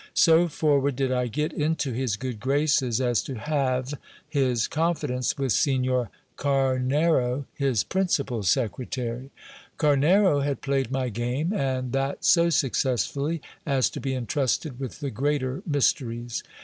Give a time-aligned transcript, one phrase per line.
[0.15, 3.93] So forward did I get into his good graces, as to halve
[4.27, 9.29] his confidence with Signer Camera, his principal secretary.
[9.77, 15.11] Camera had played my game; and that so successfully, as to be intrusted with the
[15.11, 16.41] greater mysteries.